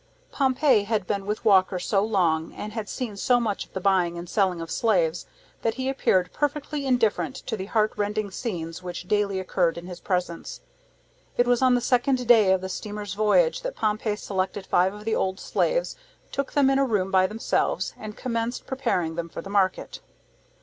Pompey 0.31 0.85
had 0.85 1.05
been 1.05 1.27
with 1.27 1.45
Walker 1.45 1.77
so 1.77 2.03
long, 2.03 2.53
and 2.53 2.73
had 2.73 2.89
seen 2.89 3.15
so 3.15 3.39
much 3.39 3.65
of 3.67 3.73
the 3.73 3.79
buying 3.79 4.17
and 4.17 4.27
selling 4.27 4.59
of 4.59 4.71
slaves, 4.71 5.27
that 5.61 5.75
he 5.75 5.87
appeared 5.89 6.33
perfectly 6.33 6.87
indifferent 6.87 7.35
to 7.45 7.55
the 7.55 7.67
heartrending 7.67 8.31
scenes 8.31 8.81
which 8.81 9.07
daily 9.07 9.39
occurred 9.39 9.77
in 9.77 9.85
his 9.85 9.99
presence. 9.99 10.59
It 11.37 11.45
was 11.45 11.61
on 11.61 11.75
the 11.75 11.81
second 11.81 12.27
day 12.27 12.51
of 12.51 12.61
the 12.61 12.67
steamer's 12.67 13.13
voyage 13.13 13.61
that 13.61 13.75
Pompey 13.75 14.15
selected 14.15 14.65
five 14.65 14.91
of 14.91 15.05
the 15.05 15.13
old 15.13 15.39
slaves, 15.39 15.95
took 16.31 16.53
them 16.53 16.71
in 16.71 16.79
a 16.79 16.83
room 16.83 17.11
by 17.11 17.27
themselves, 17.27 17.93
and 17.95 18.17
commenced 18.17 18.65
preparing 18.65 19.13
them 19.13 19.29
for 19.29 19.43
the 19.43 19.51
market. 19.51 19.99